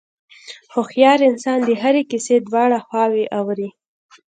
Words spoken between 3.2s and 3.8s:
اوري.